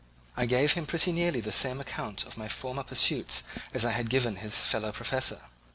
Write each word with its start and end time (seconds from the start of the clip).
I 0.35 0.47
gave 0.47 0.71
him 0.71 0.87
pretty 0.87 1.11
nearly 1.11 1.41
the 1.41 1.51
same 1.51 1.79
account 1.79 2.25
of 2.25 2.35
my 2.35 2.47
former 2.49 2.81
pursuits 2.81 3.43
as 3.71 3.85
I 3.85 3.91
had 3.91 4.09
given 4.09 4.33
to 4.33 4.39
his 4.39 4.57
fellow 4.57 4.91
professor. 4.91 5.41